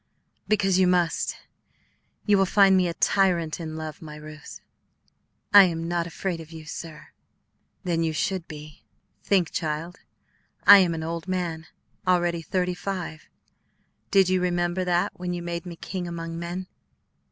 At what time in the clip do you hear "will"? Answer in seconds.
2.39-2.47